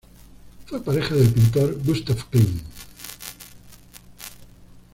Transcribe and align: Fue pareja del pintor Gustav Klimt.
Fue 0.65 0.83
pareja 0.83 1.13
del 1.13 1.31
pintor 1.31 1.77
Gustav 1.83 2.17
Klimt. 2.31 2.63